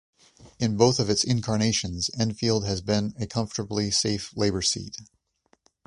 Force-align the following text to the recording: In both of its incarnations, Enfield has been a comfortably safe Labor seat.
In 0.57 0.77
both 0.77 0.99
of 0.99 1.11
its 1.11 1.23
incarnations, 1.23 2.09
Enfield 2.19 2.65
has 2.65 2.81
been 2.81 3.13
a 3.19 3.27
comfortably 3.27 3.91
safe 3.91 4.35
Labor 4.35 4.63
seat. 4.63 4.97